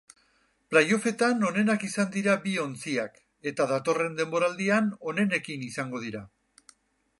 Play 0.75 0.87
offetan 0.95 1.45
onenak 1.49 1.85
izan 1.87 2.09
dira 2.15 2.33
bi 2.45 2.55
ontziak 2.63 3.21
eta 3.53 3.69
datorren 3.73 4.19
denboraldian 4.23 4.91
onenekin 5.13 5.69
izango 5.71 6.05
dira. 6.09 6.27